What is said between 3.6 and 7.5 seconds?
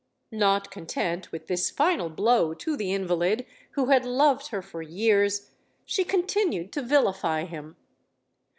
who had loved her for years, she continued to vilify